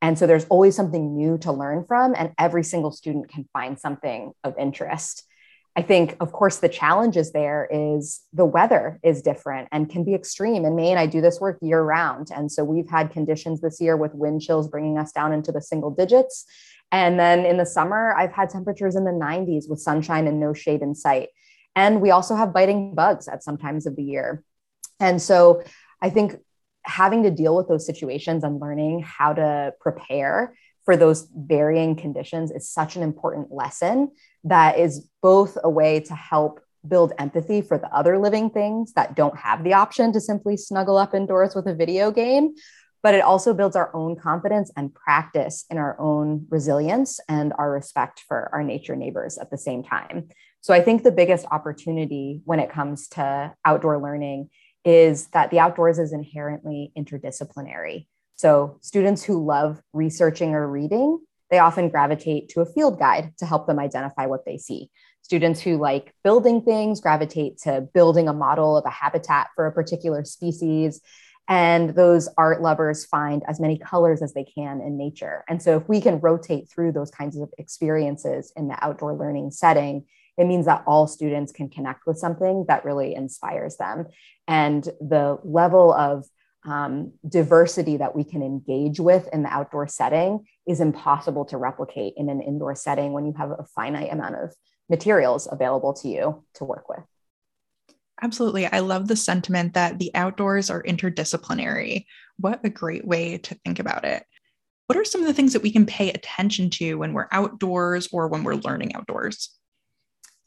And 0.00 0.18
so 0.18 0.26
there's 0.26 0.44
always 0.46 0.76
something 0.76 1.16
new 1.16 1.38
to 1.38 1.52
learn 1.52 1.84
from, 1.86 2.14
and 2.16 2.32
every 2.38 2.62
single 2.62 2.92
student 2.92 3.28
can 3.28 3.48
find 3.52 3.78
something 3.78 4.32
of 4.44 4.54
interest. 4.58 5.24
I 5.78 5.82
think, 5.82 6.16
of 6.20 6.32
course, 6.32 6.56
the 6.56 6.70
challenges 6.70 7.32
there 7.32 7.68
is 7.70 8.22
the 8.32 8.46
weather 8.46 8.98
is 9.02 9.20
different 9.20 9.68
and 9.72 9.90
can 9.90 10.04
be 10.04 10.14
extreme. 10.14 10.64
In 10.64 10.74
Maine, 10.74 10.96
I 10.96 11.06
do 11.06 11.20
this 11.20 11.38
work 11.38 11.58
year 11.60 11.82
round. 11.82 12.28
And 12.34 12.50
so 12.50 12.64
we've 12.64 12.88
had 12.88 13.10
conditions 13.10 13.60
this 13.60 13.78
year 13.78 13.94
with 13.94 14.14
wind 14.14 14.40
chills 14.40 14.68
bringing 14.68 14.96
us 14.96 15.12
down 15.12 15.34
into 15.34 15.52
the 15.52 15.60
single 15.60 15.90
digits. 15.90 16.46
And 16.90 17.20
then 17.20 17.44
in 17.44 17.58
the 17.58 17.66
summer, 17.66 18.14
I've 18.16 18.32
had 18.32 18.48
temperatures 18.48 18.96
in 18.96 19.04
the 19.04 19.10
90s 19.10 19.68
with 19.68 19.80
sunshine 19.80 20.26
and 20.26 20.40
no 20.40 20.54
shade 20.54 20.80
in 20.80 20.94
sight. 20.94 21.28
And 21.74 22.00
we 22.00 22.10
also 22.10 22.34
have 22.36 22.54
biting 22.54 22.94
bugs 22.94 23.28
at 23.28 23.44
some 23.44 23.58
times 23.58 23.86
of 23.86 23.96
the 23.96 24.02
year. 24.02 24.42
And 24.98 25.20
so 25.20 25.62
I 26.00 26.08
think 26.08 26.36
having 26.84 27.24
to 27.24 27.30
deal 27.30 27.54
with 27.54 27.68
those 27.68 27.84
situations 27.84 28.44
and 28.44 28.60
learning 28.60 29.02
how 29.02 29.34
to 29.34 29.74
prepare 29.78 30.54
for 30.86 30.96
those 30.96 31.28
varying 31.36 31.96
conditions 31.96 32.50
is 32.50 32.70
such 32.70 32.96
an 32.96 33.02
important 33.02 33.52
lesson 33.52 34.12
that 34.46 34.78
is 34.78 35.08
both 35.22 35.58
a 35.62 35.70
way 35.70 36.00
to 36.00 36.14
help 36.14 36.60
build 36.88 37.12
empathy 37.18 37.60
for 37.60 37.78
the 37.78 37.92
other 37.94 38.18
living 38.18 38.48
things 38.48 38.92
that 38.92 39.16
don't 39.16 39.36
have 39.36 39.64
the 39.64 39.74
option 39.74 40.12
to 40.12 40.20
simply 40.20 40.56
snuggle 40.56 40.96
up 40.96 41.14
indoors 41.14 41.54
with 41.54 41.66
a 41.66 41.74
video 41.74 42.12
game, 42.12 42.54
but 43.02 43.14
it 43.14 43.22
also 43.22 43.52
builds 43.52 43.76
our 43.76 43.94
own 43.94 44.16
confidence 44.16 44.70
and 44.76 44.94
practice 44.94 45.64
in 45.68 45.78
our 45.78 45.98
own 46.00 46.46
resilience 46.48 47.18
and 47.28 47.52
our 47.58 47.70
respect 47.70 48.22
for 48.28 48.48
our 48.52 48.62
nature 48.62 48.96
neighbors 48.96 49.36
at 49.36 49.50
the 49.50 49.58
same 49.58 49.82
time. 49.82 50.28
So 50.60 50.72
I 50.72 50.80
think 50.80 51.02
the 51.02 51.12
biggest 51.12 51.46
opportunity 51.50 52.40
when 52.44 52.60
it 52.60 52.70
comes 52.70 53.08
to 53.08 53.52
outdoor 53.64 54.00
learning 54.00 54.50
is 54.84 55.26
that 55.28 55.50
the 55.50 55.58
outdoors 55.58 55.98
is 55.98 56.12
inherently 56.12 56.92
interdisciplinary. 56.96 58.06
So, 58.36 58.78
students 58.82 59.24
who 59.24 59.44
love 59.44 59.80
researching 59.92 60.54
or 60.54 60.68
reading, 60.68 61.18
they 61.50 61.58
often 61.58 61.88
gravitate 61.88 62.48
to 62.50 62.60
a 62.60 62.66
field 62.66 62.98
guide 62.98 63.32
to 63.38 63.46
help 63.46 63.66
them 63.66 63.78
identify 63.78 64.26
what 64.26 64.44
they 64.44 64.58
see. 64.58 64.90
Students 65.22 65.60
who 65.60 65.76
like 65.76 66.14
building 66.22 66.62
things 66.62 67.00
gravitate 67.00 67.58
to 67.58 67.88
building 67.94 68.28
a 68.28 68.32
model 68.32 68.76
of 68.76 68.84
a 68.84 68.90
habitat 68.90 69.48
for 69.54 69.66
a 69.66 69.72
particular 69.72 70.24
species. 70.24 71.00
And 71.48 71.90
those 71.90 72.28
art 72.36 72.60
lovers 72.60 73.04
find 73.04 73.42
as 73.48 73.60
many 73.60 73.78
colors 73.78 74.22
as 74.22 74.34
they 74.34 74.44
can 74.44 74.80
in 74.80 74.96
nature. 74.96 75.44
And 75.48 75.62
so, 75.62 75.76
if 75.76 75.88
we 75.88 76.00
can 76.00 76.20
rotate 76.20 76.68
through 76.68 76.92
those 76.92 77.10
kinds 77.10 77.36
of 77.36 77.52
experiences 77.58 78.52
in 78.56 78.68
the 78.68 78.84
outdoor 78.84 79.14
learning 79.14 79.52
setting, 79.52 80.04
it 80.38 80.46
means 80.46 80.66
that 80.66 80.82
all 80.86 81.06
students 81.06 81.52
can 81.52 81.68
connect 81.68 82.06
with 82.06 82.18
something 82.18 82.64
that 82.68 82.84
really 82.84 83.14
inspires 83.14 83.76
them. 83.76 84.06
And 84.48 84.84
the 85.00 85.38
level 85.44 85.92
of 85.92 86.26
um, 86.66 87.12
diversity 87.28 87.96
that 87.96 88.14
we 88.14 88.24
can 88.24 88.42
engage 88.42 88.98
with 88.98 89.28
in 89.32 89.42
the 89.42 89.48
outdoor 89.48 89.86
setting 89.86 90.44
is 90.66 90.80
impossible 90.80 91.44
to 91.46 91.56
replicate 91.56 92.14
in 92.16 92.28
an 92.28 92.40
indoor 92.40 92.74
setting 92.74 93.12
when 93.12 93.24
you 93.24 93.32
have 93.38 93.50
a 93.50 93.64
finite 93.74 94.12
amount 94.12 94.34
of 94.34 94.54
materials 94.88 95.48
available 95.50 95.94
to 95.94 96.08
you 96.08 96.44
to 96.54 96.64
work 96.64 96.88
with. 96.88 97.04
Absolutely. 98.22 98.66
I 98.66 98.80
love 98.80 99.08
the 99.08 99.16
sentiment 99.16 99.74
that 99.74 99.98
the 99.98 100.10
outdoors 100.14 100.70
are 100.70 100.82
interdisciplinary. 100.82 102.06
What 102.38 102.60
a 102.64 102.70
great 102.70 103.06
way 103.06 103.38
to 103.38 103.54
think 103.56 103.78
about 103.78 104.04
it. 104.04 104.24
What 104.86 104.96
are 104.96 105.04
some 105.04 105.20
of 105.20 105.26
the 105.26 105.34
things 105.34 105.52
that 105.52 105.62
we 105.62 105.72
can 105.72 105.86
pay 105.86 106.10
attention 106.10 106.70
to 106.70 106.94
when 106.94 107.12
we're 107.12 107.28
outdoors 107.32 108.08
or 108.12 108.28
when 108.28 108.44
we're 108.44 108.54
learning 108.54 108.94
outdoors? 108.94 109.50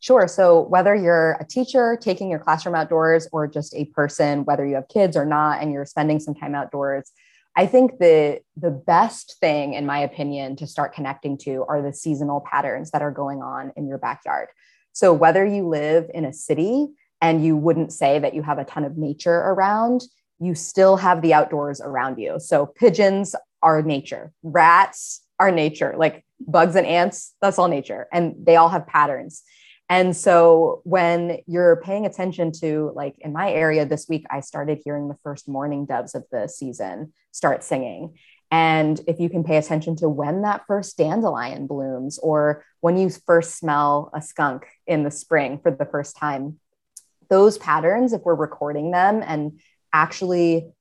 Sure. 0.02 0.28
So, 0.30 0.62
whether 0.62 0.96
you're 0.96 1.34
a 1.42 1.46
teacher 1.46 1.98
taking 2.00 2.30
your 2.30 2.40
classroom 2.40 2.76
outdoors 2.76 3.28
or 3.34 3.48
just 3.48 3.76
a 3.76 3.86
person, 3.86 4.46
whether 4.46 4.66
you 4.66 4.76
have 4.76 4.88
kids 4.88 5.18
or 5.18 5.26
not, 5.26 5.62
and 5.62 5.74
you're 5.74 5.86
spending 5.86 6.20
some 6.20 6.34
time 6.34 6.56
outdoors, 6.56 7.12
I 7.56 7.66
think 7.66 8.00
the, 8.00 8.40
the 8.56 8.72
best 8.72 9.36
thing, 9.42 9.74
in 9.74 9.86
my 9.86 10.00
opinion, 10.00 10.56
to 10.58 10.68
start 10.68 10.94
connecting 10.94 11.38
to 11.40 11.66
are 11.68 11.82
the 11.82 11.92
seasonal 11.92 12.40
patterns 12.40 12.92
that 12.92 13.02
are 13.02 13.12
going 13.12 13.42
on 13.42 13.74
in 13.76 13.88
your 13.88 13.98
backyard. 13.98 14.48
So, 14.94 15.12
whether 15.12 15.46
you 15.46 15.68
live 15.68 16.10
in 16.14 16.24
a 16.24 16.32
city 16.32 16.88
and 17.22 17.44
you 17.44 17.58
wouldn't 17.58 17.92
say 17.92 18.20
that 18.20 18.34
you 18.34 18.42
have 18.44 18.60
a 18.60 18.64
ton 18.64 18.86
of 18.86 18.98
nature 18.98 19.36
around, 19.36 20.04
you 20.40 20.56
still 20.56 20.96
have 20.96 21.22
the 21.22 21.34
outdoors 21.34 21.82
around 21.82 22.18
you. 22.18 22.40
So, 22.40 22.66
pigeons 22.66 23.36
are 23.62 23.82
nature, 23.82 24.32
rats 24.44 25.22
are 25.40 25.52
nature, 25.52 25.94
like 25.98 26.24
bugs 26.40 26.78
and 26.78 26.88
ants, 26.88 27.36
that's 27.42 27.60
all 27.60 27.68
nature, 27.68 28.08
and 28.14 28.36
they 28.42 28.56
all 28.56 28.70
have 28.70 28.88
patterns. 28.88 29.44
And 29.90 30.16
so 30.16 30.82
when 30.84 31.40
you're 31.48 31.78
paying 31.78 32.06
attention 32.06 32.52
to, 32.62 32.92
like 32.96 33.16
in 33.20 33.34
my 33.34 33.52
area 33.52 33.86
this 33.86 34.08
week, 34.08 34.26
I 34.30 34.42
started 34.42 34.82
hearing 34.86 35.08
the 35.08 35.18
first 35.24 35.48
mourning 35.48 35.88
doves 35.88 36.14
of 36.14 36.26
the 36.32 36.48
season 36.48 37.12
start 37.32 37.64
singing. 37.64 38.16
And 38.52 39.00
if 39.08 39.20
you 39.20 39.30
can 39.30 39.44
pay 39.44 39.58
attention 39.58 39.96
to 39.98 40.10
when 40.10 40.44
that 40.44 40.64
first 40.68 40.98
dandelion 40.98 41.68
blooms, 41.68 42.20
or 42.20 42.64
when 42.82 42.98
you 42.98 43.10
first 43.10 43.58
smell 43.58 44.12
a 44.14 44.22
skunk 44.22 44.66
in 44.88 45.04
the 45.04 45.12
spring 45.12 45.60
for 45.62 45.72
the 45.72 45.86
first 45.86 46.16
time, 46.16 46.60
those 47.30 47.58
patterns, 47.58 48.14
if 48.14 48.22
we're 48.22 48.36
recording 48.36 48.92
them 48.92 49.24
and 49.26 49.60
actually 49.94 50.72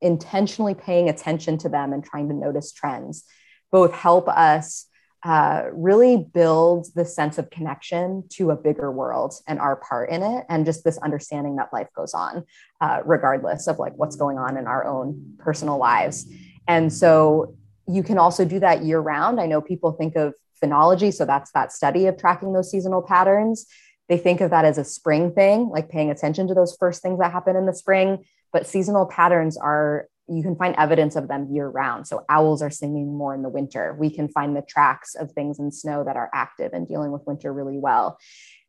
intentionally 0.00 0.74
paying 0.74 1.08
attention 1.08 1.58
to 1.58 1.68
them 1.68 1.92
and 1.92 2.04
trying 2.04 2.28
to 2.28 2.34
notice 2.34 2.72
trends, 2.72 3.24
both 3.72 3.92
help 3.92 4.28
us 4.28 4.86
uh, 5.26 5.64
really 5.72 6.16
build 6.16 6.86
the 6.94 7.04
sense 7.04 7.36
of 7.36 7.50
connection 7.50 8.22
to 8.28 8.52
a 8.52 8.56
bigger 8.56 8.92
world 8.92 9.34
and 9.48 9.58
our 9.58 9.74
part 9.74 10.08
in 10.08 10.22
it 10.22 10.44
and 10.48 10.64
just 10.64 10.84
this 10.84 10.98
understanding 10.98 11.56
that 11.56 11.72
life 11.72 11.88
goes 11.96 12.14
on 12.14 12.44
uh, 12.80 13.00
regardless 13.04 13.66
of 13.66 13.80
like 13.80 13.92
what's 13.96 14.14
going 14.14 14.38
on 14.38 14.56
in 14.56 14.68
our 14.68 14.86
own 14.86 15.34
personal 15.38 15.78
lives. 15.78 16.26
And 16.68 16.92
so 16.92 17.56
you 17.88 18.04
can 18.04 18.18
also 18.18 18.44
do 18.44 18.60
that 18.60 18.84
year 18.84 19.00
round 19.00 19.40
i 19.40 19.46
know 19.46 19.60
people 19.60 19.92
think 19.92 20.16
of 20.16 20.34
phenology 20.62 21.12
so 21.12 21.24
that's 21.24 21.50
that 21.52 21.72
study 21.72 22.06
of 22.06 22.16
tracking 22.16 22.52
those 22.52 22.70
seasonal 22.70 23.02
patterns. 23.02 23.66
They 24.08 24.18
think 24.18 24.40
of 24.40 24.50
that 24.50 24.64
as 24.64 24.78
a 24.78 24.84
spring 24.84 25.32
thing 25.32 25.68
like 25.70 25.88
paying 25.88 26.10
attention 26.10 26.46
to 26.46 26.54
those 26.54 26.76
first 26.78 27.02
things 27.02 27.18
that 27.18 27.32
happen 27.32 27.56
in 27.56 27.66
the 27.66 27.74
spring 27.74 28.24
but 28.52 28.64
seasonal 28.64 29.06
patterns 29.06 29.56
are 29.56 30.08
you 30.28 30.42
can 30.42 30.56
find 30.56 30.74
evidence 30.76 31.16
of 31.16 31.28
them 31.28 31.48
year 31.52 31.68
round. 31.68 32.06
So 32.06 32.24
owls 32.28 32.62
are 32.62 32.70
singing 32.70 33.16
more 33.16 33.34
in 33.34 33.42
the 33.42 33.48
winter. 33.48 33.96
We 33.98 34.10
can 34.10 34.28
find 34.28 34.56
the 34.56 34.62
tracks 34.62 35.14
of 35.14 35.32
things 35.32 35.58
in 35.58 35.70
snow 35.70 36.04
that 36.04 36.16
are 36.16 36.30
active 36.34 36.72
and 36.72 36.88
dealing 36.88 37.12
with 37.12 37.26
winter 37.26 37.52
really 37.52 37.78
well. 37.78 38.18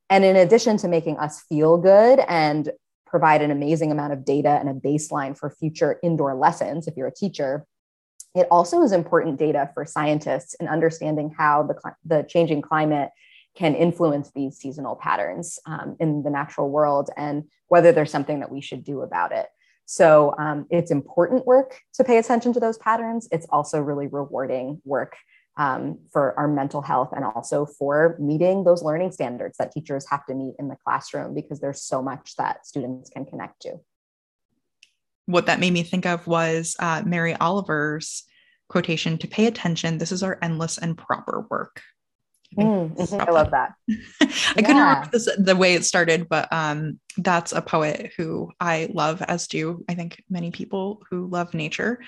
And 0.09 0.23
in 0.23 0.35
addition 0.35 0.77
to 0.77 0.87
making 0.87 1.17
us 1.17 1.41
feel 1.49 1.77
good 1.77 2.19
and 2.27 2.71
provide 3.05 3.41
an 3.41 3.51
amazing 3.51 3.91
amount 3.91 4.13
of 4.13 4.23
data 4.23 4.49
and 4.49 4.69
a 4.69 4.73
baseline 4.73 5.37
for 5.37 5.49
future 5.49 5.99
indoor 6.03 6.35
lessons, 6.35 6.87
if 6.87 6.95
you're 6.95 7.07
a 7.07 7.13
teacher, 7.13 7.65
it 8.35 8.47
also 8.51 8.83
is 8.83 8.91
important 8.91 9.39
data 9.39 9.69
for 9.73 9.85
scientists 9.85 10.53
in 10.55 10.67
understanding 10.67 11.33
how 11.35 11.63
the, 11.63 11.75
the 12.05 12.23
changing 12.29 12.61
climate 12.61 13.09
can 13.55 13.73
influence 13.73 14.31
these 14.35 14.57
seasonal 14.57 14.95
patterns 14.95 15.57
um, 15.65 15.97
in 15.99 16.21
the 16.21 16.29
natural 16.29 16.69
world 16.69 17.09
and 17.17 17.45
whether 17.69 17.91
there's 17.91 18.11
something 18.11 18.41
that 18.41 18.51
we 18.51 18.61
should 18.61 18.83
do 18.83 19.01
about 19.01 19.31
it. 19.31 19.47
So 19.87 20.35
um, 20.37 20.67
it's 20.69 20.91
important 20.91 21.45
work 21.45 21.79
to 21.93 22.03
pay 22.03 22.17
attention 22.17 22.51
to 22.53 22.59
those 22.59 22.77
patterns. 22.77 23.27
It's 23.31 23.47
also 23.49 23.79
really 23.79 24.07
rewarding 24.07 24.81
work 24.83 25.15
um, 25.55 25.99
for 26.11 26.37
our 26.37 26.47
mental 26.47 26.81
health 26.81 27.13
and 27.15 27.23
also 27.23 27.65
for 27.65 28.17
meeting 28.19 28.65
those 28.65 28.83
learning 28.83 29.13
standards 29.13 29.57
that 29.57 29.71
teachers 29.71 30.05
have 30.09 30.25
to 30.25 30.35
meet 30.35 30.55
in 30.59 30.67
the 30.67 30.75
classroom 30.83 31.33
because 31.33 31.61
there's 31.61 31.81
so 31.81 32.01
much 32.01 32.35
that 32.35 32.67
students 32.67 33.09
can 33.09 33.25
connect 33.25 33.61
to. 33.61 33.79
What 35.25 35.45
that 35.45 35.61
made 35.61 35.73
me 35.73 35.83
think 35.83 36.05
of 36.05 36.27
was 36.27 36.75
uh, 36.79 37.03
Mary 37.05 37.35
Oliver's 37.35 38.23
quotation 38.67 39.17
to 39.19 39.27
pay 39.27 39.45
attention. 39.47 39.97
This 39.97 40.11
is 40.11 40.21
our 40.21 40.37
endless 40.41 40.77
and 40.77 40.97
proper 40.97 41.47
work. 41.49 41.81
I, 42.57 42.61
mm, 42.61 42.95
mm-hmm. 42.95 43.21
I 43.21 43.31
love 43.31 43.51
that. 43.51 43.73
I 43.89 43.95
yeah. 44.19 44.53
couldn't 44.55 44.77
remember 44.77 45.09
this, 45.11 45.29
the 45.37 45.55
way 45.55 45.73
it 45.73 45.85
started, 45.85 46.29
but 46.29 46.51
um, 46.51 46.99
that's 47.17 47.51
a 47.51 47.61
poet 47.61 48.13
who 48.17 48.51
I 48.59 48.89
love, 48.93 49.21
as 49.21 49.47
do 49.47 49.83
I 49.89 49.95
think 49.95 50.23
many 50.29 50.51
people 50.51 51.03
who 51.09 51.27
love 51.27 51.53
nature. 51.53 51.99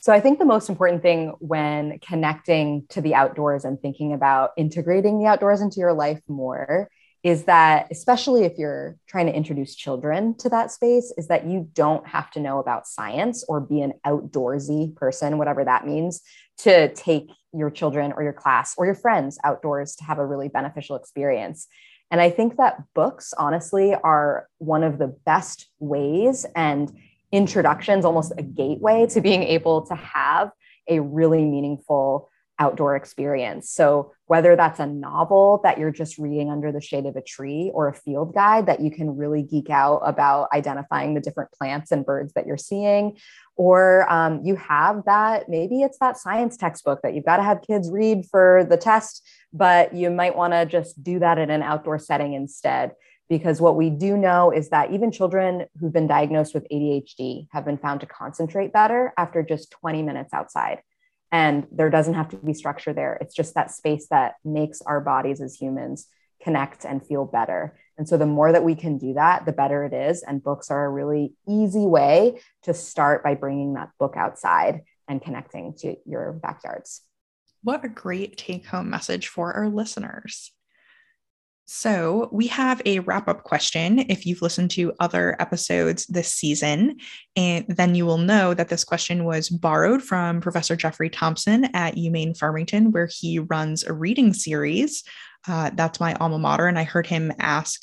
So 0.00 0.12
I 0.12 0.20
think 0.20 0.38
the 0.38 0.44
most 0.44 0.68
important 0.68 1.02
thing 1.02 1.34
when 1.40 1.98
connecting 1.98 2.86
to 2.90 3.00
the 3.00 3.14
outdoors 3.14 3.64
and 3.64 3.80
thinking 3.80 4.12
about 4.12 4.50
integrating 4.56 5.18
the 5.18 5.26
outdoors 5.26 5.60
into 5.60 5.80
your 5.80 5.92
life 5.92 6.20
more 6.28 6.88
is 7.24 7.44
that 7.44 7.88
especially 7.90 8.44
if 8.44 8.56
you're 8.58 8.96
trying 9.08 9.26
to 9.26 9.34
introduce 9.34 9.74
children 9.74 10.36
to 10.36 10.48
that 10.48 10.70
space 10.70 11.12
is 11.16 11.26
that 11.28 11.46
you 11.46 11.68
don't 11.72 12.06
have 12.06 12.30
to 12.30 12.40
know 12.40 12.60
about 12.60 12.86
science 12.86 13.44
or 13.48 13.60
be 13.60 13.82
an 13.82 13.92
outdoorsy 14.06 14.94
person 14.94 15.36
whatever 15.36 15.64
that 15.64 15.84
means 15.84 16.22
to 16.58 16.92
take 16.94 17.28
your 17.52 17.70
children 17.70 18.12
or 18.12 18.22
your 18.22 18.32
class 18.32 18.74
or 18.76 18.86
your 18.86 18.94
friends 18.94 19.38
outdoors 19.44 19.96
to 19.96 20.04
have 20.04 20.18
a 20.18 20.26
really 20.26 20.48
beneficial 20.48 20.96
experience. 20.96 21.66
And 22.10 22.20
i 22.20 22.30
think 22.30 22.56
that 22.56 22.82
books 22.94 23.34
honestly 23.36 23.94
are 23.94 24.48
one 24.58 24.82
of 24.82 24.98
the 24.98 25.08
best 25.26 25.68
ways 25.78 26.46
and 26.56 26.90
introductions 27.32 28.04
almost 28.04 28.32
a 28.38 28.42
gateway 28.42 29.06
to 29.10 29.20
being 29.20 29.42
able 29.42 29.86
to 29.86 29.94
have 29.94 30.50
a 30.88 31.00
really 31.00 31.44
meaningful 31.44 32.30
outdoor 32.58 32.96
experience. 32.96 33.70
So, 33.70 34.12
whether 34.26 34.56
that's 34.56 34.78
a 34.78 34.86
novel 34.86 35.60
that 35.62 35.78
you're 35.78 35.90
just 35.90 36.18
reading 36.18 36.50
under 36.50 36.70
the 36.70 36.80
shade 36.80 37.06
of 37.06 37.16
a 37.16 37.22
tree 37.22 37.70
or 37.72 37.88
a 37.88 37.94
field 37.94 38.34
guide 38.34 38.66
that 38.66 38.80
you 38.80 38.90
can 38.90 39.16
really 39.16 39.42
geek 39.42 39.70
out 39.70 40.00
about 40.04 40.48
identifying 40.52 41.14
the 41.14 41.20
different 41.20 41.50
plants 41.52 41.90
and 41.92 42.04
birds 42.04 42.34
that 42.34 42.46
you're 42.46 42.58
seeing, 42.58 43.16
or 43.56 44.10
um, 44.12 44.40
you 44.44 44.56
have 44.56 45.04
that 45.06 45.48
maybe 45.48 45.82
it's 45.82 45.98
that 45.98 46.16
science 46.16 46.56
textbook 46.56 47.00
that 47.02 47.14
you've 47.14 47.24
got 47.24 47.38
to 47.38 47.42
have 47.42 47.62
kids 47.62 47.90
read 47.90 48.26
for 48.30 48.66
the 48.68 48.76
test, 48.76 49.26
but 49.52 49.94
you 49.94 50.10
might 50.10 50.36
want 50.36 50.52
to 50.52 50.66
just 50.66 51.02
do 51.02 51.18
that 51.18 51.38
in 51.38 51.50
an 51.50 51.62
outdoor 51.62 51.98
setting 51.98 52.34
instead. 52.34 52.92
Because 53.28 53.60
what 53.60 53.76
we 53.76 53.90
do 53.90 54.16
know 54.16 54.50
is 54.50 54.70
that 54.70 54.90
even 54.90 55.12
children 55.12 55.66
who've 55.78 55.92
been 55.92 56.06
diagnosed 56.06 56.54
with 56.54 56.66
ADHD 56.72 57.46
have 57.50 57.64
been 57.64 57.76
found 57.76 58.00
to 58.00 58.06
concentrate 58.06 58.72
better 58.72 59.12
after 59.18 59.42
just 59.42 59.70
20 59.70 60.02
minutes 60.02 60.32
outside. 60.32 60.78
And 61.30 61.66
there 61.70 61.90
doesn't 61.90 62.14
have 62.14 62.30
to 62.30 62.36
be 62.36 62.54
structure 62.54 62.92
there. 62.92 63.18
It's 63.20 63.34
just 63.34 63.54
that 63.54 63.70
space 63.70 64.06
that 64.10 64.36
makes 64.44 64.80
our 64.82 65.00
bodies 65.00 65.40
as 65.40 65.54
humans 65.54 66.06
connect 66.42 66.84
and 66.84 67.04
feel 67.04 67.24
better. 67.24 67.76
And 67.98 68.08
so 68.08 68.16
the 68.16 68.26
more 68.26 68.52
that 68.52 68.64
we 68.64 68.74
can 68.74 68.96
do 68.96 69.14
that, 69.14 69.44
the 69.44 69.52
better 69.52 69.84
it 69.84 69.92
is. 69.92 70.22
And 70.22 70.42
books 70.42 70.70
are 70.70 70.84
a 70.84 70.90
really 70.90 71.34
easy 71.48 71.86
way 71.86 72.40
to 72.62 72.72
start 72.72 73.24
by 73.24 73.34
bringing 73.34 73.74
that 73.74 73.90
book 73.98 74.14
outside 74.16 74.82
and 75.08 75.20
connecting 75.20 75.74
to 75.78 75.96
your 76.06 76.32
backyards. 76.32 77.02
What 77.62 77.84
a 77.84 77.88
great 77.88 78.36
take 78.36 78.66
home 78.66 78.88
message 78.88 79.28
for 79.28 79.52
our 79.52 79.68
listeners. 79.68 80.52
So, 81.70 82.30
we 82.32 82.46
have 82.46 82.80
a 82.86 83.00
wrap 83.00 83.28
up 83.28 83.44
question. 83.44 83.98
If 84.08 84.24
you've 84.24 84.40
listened 84.40 84.70
to 84.70 84.94
other 85.00 85.36
episodes 85.38 86.06
this 86.06 86.32
season, 86.32 86.96
and 87.36 87.66
then 87.68 87.94
you 87.94 88.06
will 88.06 88.16
know 88.16 88.54
that 88.54 88.70
this 88.70 88.84
question 88.84 89.26
was 89.26 89.50
borrowed 89.50 90.02
from 90.02 90.40
Professor 90.40 90.76
Jeffrey 90.76 91.10
Thompson 91.10 91.66
at 91.74 91.96
UMaine 91.96 92.34
Farmington, 92.34 92.90
where 92.90 93.10
he 93.12 93.38
runs 93.38 93.84
a 93.84 93.92
reading 93.92 94.32
series. 94.32 95.04
Uh, 95.48 95.70
that's 95.74 96.00
my 96.00 96.14
alma 96.14 96.38
mater. 96.38 96.66
And 96.66 96.78
I 96.78 96.84
heard 96.84 97.06
him 97.06 97.32
ask 97.38 97.80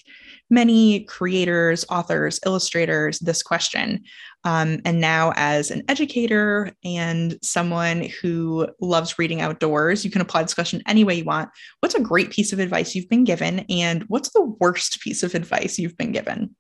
many 0.49 1.03
creators, 1.05 1.85
authors, 1.89 2.39
illustrators 2.45 3.19
this 3.19 3.41
question. 3.41 4.03
Um, 4.43 4.79
and 4.85 5.01
now, 5.01 5.33
as 5.35 5.71
an 5.71 5.81
educator 5.89 6.71
and 6.83 7.37
someone 7.41 8.03
who 8.21 8.67
loves 8.79 9.17
reading 9.17 9.41
outdoors, 9.41 10.05
you 10.05 10.11
can 10.11 10.21
apply 10.21 10.43
this 10.43 10.53
question 10.53 10.83
any 10.87 11.03
way 11.03 11.15
you 11.15 11.23
want. 11.23 11.49
What's 11.79 11.95
a 11.95 12.01
great 12.01 12.29
piece 12.29 12.53
of 12.53 12.59
advice 12.59 12.93
you've 12.93 13.09
been 13.09 13.23
given? 13.23 13.65
And 13.69 14.03
what's 14.03 14.29
the 14.29 14.55
worst 14.59 15.01
piece 15.01 15.23
of 15.23 15.33
advice 15.33 15.79
you've 15.79 15.97
been 15.97 16.11
given? 16.11 16.55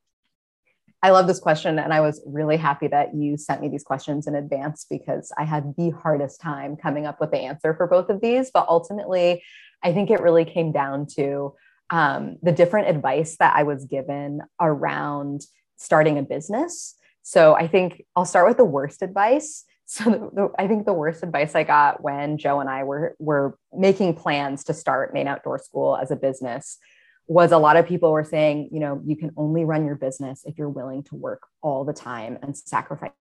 I 1.05 1.11
love 1.11 1.27
this 1.27 1.39
question. 1.39 1.77
And 1.77 1.93
I 1.93 2.01
was 2.01 2.19
really 2.25 2.57
happy 2.57 2.87
that 2.87 3.13
you 3.13 3.37
sent 3.37 3.61
me 3.61 3.69
these 3.69 3.83
questions 3.83 4.25
in 4.25 4.33
advance 4.33 4.87
because 4.89 5.31
I 5.37 5.43
had 5.43 5.75
the 5.77 5.91
hardest 5.91 6.41
time 6.41 6.75
coming 6.75 7.05
up 7.05 7.21
with 7.21 7.29
the 7.29 7.37
answer 7.37 7.75
for 7.75 7.85
both 7.85 8.09
of 8.09 8.21
these. 8.21 8.49
But 8.51 8.67
ultimately, 8.67 9.43
I 9.83 9.93
think 9.93 10.09
it 10.09 10.19
really 10.19 10.45
came 10.45 10.71
down 10.71 11.05
to 11.17 11.53
um, 11.91 12.37
the 12.41 12.51
different 12.51 12.87
advice 12.87 13.37
that 13.37 13.55
I 13.55 13.61
was 13.61 13.85
given 13.85 14.41
around 14.59 15.41
starting 15.75 16.17
a 16.17 16.23
business. 16.23 16.95
So 17.21 17.53
I 17.53 17.67
think 17.67 18.03
I'll 18.15 18.25
start 18.25 18.47
with 18.47 18.57
the 18.57 18.65
worst 18.65 19.03
advice. 19.03 19.63
So 19.87 20.05
the, 20.05 20.17
the, 20.33 20.49
I 20.57 20.67
think 20.67 20.87
the 20.87 20.93
worst 20.93 21.21
advice 21.21 21.53
I 21.53 21.61
got 21.61 22.01
when 22.01 22.39
Joe 22.39 22.59
and 22.59 22.67
I 22.67 22.83
were 22.83 23.15
were 23.19 23.55
making 23.71 24.15
plans 24.15 24.63
to 24.63 24.73
start 24.73 25.13
Maine 25.13 25.27
Outdoor 25.27 25.59
School 25.59 25.95
as 25.95 26.09
a 26.09 26.15
business 26.15 26.79
was 27.27 27.51
a 27.51 27.57
lot 27.57 27.77
of 27.77 27.87
people 27.87 28.11
were 28.11 28.23
saying, 28.23 28.69
you 28.71 28.79
know, 28.79 29.01
you 29.05 29.15
can 29.15 29.31
only 29.35 29.65
run 29.65 29.85
your 29.85 29.95
business 29.95 30.43
if 30.45 30.57
you're 30.57 30.69
willing 30.69 31.03
to 31.03 31.15
work 31.15 31.41
all 31.61 31.83
the 31.83 31.93
time 31.93 32.37
and 32.41 32.55
sacrifice 32.55 33.11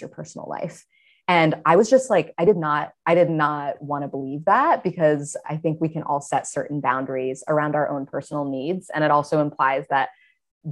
your 0.00 0.08
personal 0.08 0.48
life. 0.48 0.84
And 1.26 1.56
I 1.66 1.76
was 1.76 1.90
just 1.90 2.08
like, 2.08 2.32
I 2.38 2.46
did 2.46 2.56
not, 2.56 2.92
I 3.04 3.14
did 3.14 3.28
not 3.28 3.82
want 3.82 4.02
to 4.02 4.08
believe 4.08 4.46
that 4.46 4.82
because 4.82 5.36
I 5.46 5.58
think 5.58 5.78
we 5.78 5.90
can 5.90 6.02
all 6.02 6.22
set 6.22 6.46
certain 6.46 6.80
boundaries 6.80 7.44
around 7.48 7.74
our 7.74 7.90
own 7.90 8.06
personal 8.06 8.46
needs. 8.46 8.90
And 8.94 9.04
it 9.04 9.10
also 9.10 9.42
implies 9.42 9.84
that 9.90 10.08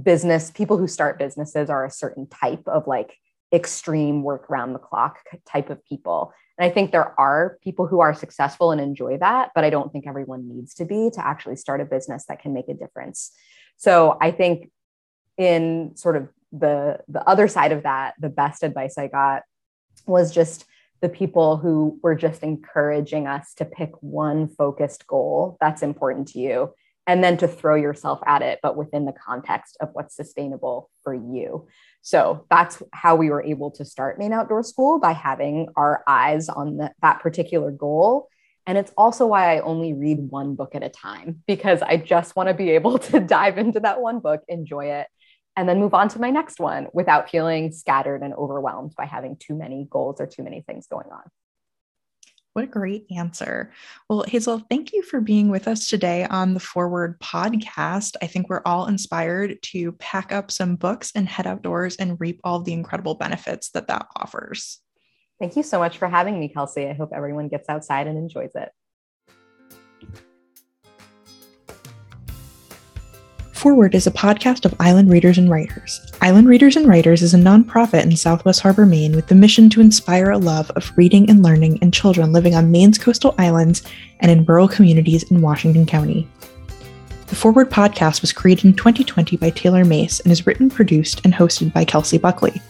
business 0.01 0.49
people 0.49 0.77
who 0.77 0.87
start 0.87 1.19
businesses 1.19 1.69
are 1.69 1.85
a 1.85 1.91
certain 1.91 2.27
type 2.27 2.63
of 2.67 2.87
like 2.87 3.17
extreme 3.53 4.23
work 4.23 4.49
around 4.49 4.73
the 4.73 4.79
clock 4.79 5.19
type 5.45 5.69
of 5.69 5.83
people. 5.85 6.33
And 6.57 6.69
I 6.69 6.73
think 6.73 6.91
there 6.91 7.17
are 7.19 7.57
people 7.63 7.87
who 7.87 7.99
are 7.99 8.13
successful 8.13 8.71
and 8.71 8.81
enjoy 8.81 9.17
that, 9.19 9.51
but 9.55 9.63
I 9.63 9.69
don't 9.69 9.91
think 9.91 10.07
everyone 10.07 10.49
needs 10.49 10.73
to 10.75 10.85
be 10.85 11.09
to 11.13 11.25
actually 11.25 11.55
start 11.55 11.81
a 11.81 11.85
business 11.85 12.25
that 12.25 12.41
can 12.41 12.53
make 12.53 12.67
a 12.67 12.73
difference. 12.73 13.31
So 13.77 14.17
I 14.19 14.31
think 14.31 14.71
in 15.37 15.95
sort 15.95 16.17
of 16.17 16.29
the 16.51 16.99
the 17.07 17.27
other 17.27 17.47
side 17.47 17.71
of 17.71 17.83
that, 17.83 18.15
the 18.19 18.29
best 18.29 18.63
advice 18.63 18.97
I 18.97 19.07
got 19.07 19.43
was 20.05 20.33
just 20.33 20.65
the 21.01 21.09
people 21.09 21.57
who 21.57 21.99
were 22.01 22.15
just 22.15 22.41
encouraging 22.41 23.27
us 23.27 23.53
to 23.55 23.65
pick 23.65 23.91
one 24.01 24.47
focused 24.47 25.05
goal 25.05 25.57
that's 25.61 25.83
important 25.83 26.29
to 26.29 26.39
you 26.39 26.73
and 27.07 27.23
then 27.23 27.37
to 27.37 27.47
throw 27.47 27.75
yourself 27.75 28.19
at 28.27 28.41
it, 28.41 28.59
but 28.61 28.75
within 28.75 29.05
the 29.05 29.13
context 29.13 29.77
of 29.79 29.89
what's 29.93 30.15
sustainable 30.15 30.89
for 31.03 31.13
you. 31.13 31.67
So 32.01 32.45
that's 32.49 32.83
how 32.93 33.15
we 33.15 33.29
were 33.29 33.41
able 33.41 33.71
to 33.71 33.85
start 33.85 34.19
Maine 34.19 34.33
Outdoor 34.33 34.61
School 34.61 34.99
by 34.99 35.13
having 35.13 35.69
our 35.77 36.03
eyes 36.05 36.49
on 36.49 36.77
the, 36.77 36.91
that 37.01 37.21
particular 37.21 37.71
goal. 37.71 38.27
And 38.65 38.77
it's 38.77 38.91
also 38.97 39.25
why 39.25 39.55
I 39.55 39.61
only 39.61 39.93
read 39.93 40.17
one 40.29 40.55
book 40.55 40.75
at 40.75 40.83
a 40.83 40.89
time 40.89 41.43
because 41.47 41.81
I 41.81 41.95
just 41.95 42.35
want 42.35 42.49
to 42.49 42.53
be 42.53 42.71
able 42.71 42.99
to 43.09 43.21
dive 43.21 43.57
into 43.57 43.79
that 43.79 44.01
one 44.01 44.19
book, 44.19 44.43
enjoy 44.49 44.91
it, 44.91 45.07
and 45.55 45.67
then 45.67 45.79
move 45.79 45.93
on 45.93 46.09
to 46.09 46.19
my 46.19 46.29
next 46.29 46.59
one 46.59 46.87
without 46.93 47.29
feeling 47.29 47.71
scattered 47.71 48.21
and 48.21 48.33
overwhelmed 48.33 48.93
by 48.95 49.05
having 49.05 49.37
too 49.37 49.55
many 49.55 49.87
goals 49.89 50.19
or 50.19 50.27
too 50.27 50.43
many 50.43 50.61
things 50.61 50.87
going 50.87 51.07
on. 51.11 51.23
What 52.57 52.63
a 52.63 52.69
great 52.69 53.05
answer. 53.15 53.71
Well, 54.09 54.23
Hazel, 54.27 54.63
thank 54.67 54.91
you 54.91 55.03
for 55.03 55.21
being 55.21 55.49
with 55.49 55.67
us 55.67 55.87
today 55.87 56.25
on 56.25 56.55
the 56.55 56.59
Forward 56.59 57.19
podcast. 57.19 58.15
I 58.19 58.25
think 58.25 58.49
we're 58.49 58.63
all 58.65 58.87
inspired 58.87 59.61
to 59.61 59.91
pack 59.91 60.31
up 60.31 60.49
some 60.49 60.75
books 60.75 61.11
and 61.13 61.29
head 61.29 61.45
outdoors 61.45 61.97
and 61.97 62.19
reap 62.19 62.41
all 62.43 62.59
the 62.59 62.73
incredible 62.73 63.13
benefits 63.13 63.69
that 63.75 63.85
that 63.89 64.07
offers. 64.15 64.79
Thank 65.39 65.55
you 65.55 65.61
so 65.61 65.77
much 65.77 65.99
for 65.99 66.07
having 66.07 66.39
me, 66.39 66.49
Kelsey. 66.49 66.87
I 66.87 66.93
hope 66.93 67.11
everyone 67.13 67.47
gets 67.47 67.69
outside 67.69 68.07
and 68.07 68.17
enjoys 68.17 68.55
it. 68.55 68.71
Forward 73.57 73.95
is 73.95 74.05
a 74.05 74.11
podcast 74.11 74.65
of 74.65 74.75
Island 74.79 75.09
Readers 75.09 75.39
and 75.39 75.49
Writers. 75.49 76.11
Island 76.21 76.47
Readers 76.47 76.75
and 76.75 76.87
Writers 76.87 77.23
is 77.23 77.33
a 77.33 77.39
nonprofit 77.39 78.03
in 78.03 78.15
Southwest 78.15 78.59
Harbor, 78.59 78.85
Maine, 78.85 79.15
with 79.15 79.25
the 79.25 79.35
mission 79.35 79.67
to 79.71 79.81
inspire 79.81 80.29
a 80.29 80.37
love 80.37 80.69
of 80.75 80.95
reading 80.95 81.27
and 81.27 81.41
learning 81.41 81.77
in 81.77 81.91
children 81.91 82.31
living 82.31 82.53
on 82.53 82.69
Maine's 82.69 82.99
coastal 82.99 83.33
islands 83.39 83.81
and 84.19 84.29
in 84.29 84.45
rural 84.45 84.67
communities 84.67 85.23
in 85.31 85.41
Washington 85.41 85.87
County. 85.87 86.27
The 87.25 87.35
Forward 87.35 87.71
podcast 87.71 88.21
was 88.21 88.31
created 88.31 88.65
in 88.65 88.75
2020 88.75 89.37
by 89.37 89.49
Taylor 89.49 89.83
Mace 89.83 90.19
and 90.19 90.31
is 90.31 90.45
written, 90.45 90.69
produced, 90.69 91.21
and 91.23 91.33
hosted 91.33 91.73
by 91.73 91.83
Kelsey 91.83 92.19
Buckley. 92.19 92.61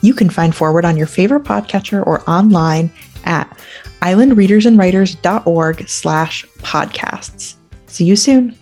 You 0.00 0.14
can 0.14 0.30
find 0.30 0.54
Forward 0.54 0.84
on 0.84 0.96
your 0.96 1.08
favorite 1.08 1.42
podcatcher 1.42 2.06
or 2.06 2.22
online 2.30 2.92
at 3.24 3.58
islandreadersandwriters.org 4.00 5.88
slash 5.88 6.46
podcasts. 6.58 7.56
See 7.88 8.04
you 8.04 8.14
soon. 8.14 8.56